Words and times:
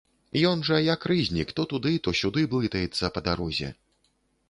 Ён 0.51 0.63
жа, 0.69 0.79
як 0.85 1.05
рызнік, 1.11 1.53
то 1.61 1.67
туды, 1.75 1.93
то 2.09 2.17
сюды 2.23 2.49
блытаецца 2.57 3.15
па 3.19 3.27
дарозе. 3.33 3.75